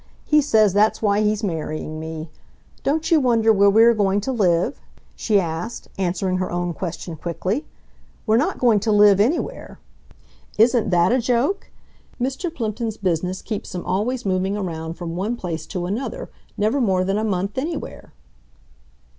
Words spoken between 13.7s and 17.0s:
him always moving around from one place to another, never